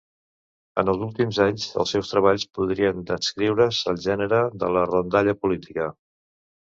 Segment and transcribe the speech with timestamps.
[0.83, 5.87] En els últims anys, els seus treballs podrien adscriure's al gènere de la rondalla política.